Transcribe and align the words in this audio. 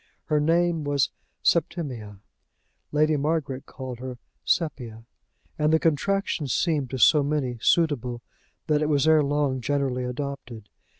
Her 0.25 0.39
name 0.39 0.83
was 0.83 1.11
Septimia; 1.43 2.21
Lady 2.91 3.17
Margaret 3.17 3.67
called 3.67 3.99
her 3.99 4.17
Sepia, 4.43 5.05
and 5.59 5.71
the 5.71 5.77
contraction 5.77 6.47
seemed 6.47 6.89
to 6.89 6.97
so 6.97 7.21
many 7.21 7.59
suitable 7.61 8.23
that 8.65 8.81
it 8.81 8.89
was 8.89 9.07
ere 9.07 9.21
long 9.23 9.61
generally 9.61 10.03
adopted. 10.03 10.69